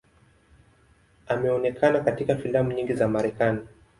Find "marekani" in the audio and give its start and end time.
3.07-3.67